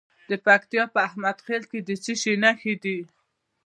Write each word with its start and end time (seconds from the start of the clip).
د 0.29 0.31
پکتیا 0.45 0.83
په 0.93 0.99
احمد 1.07 1.37
خیل 1.45 1.63
کې 1.71 1.79
د 1.87 1.89
څه 2.03 2.13
شي 2.21 2.33
نښې 2.43 2.73
دي؟ 2.83 2.97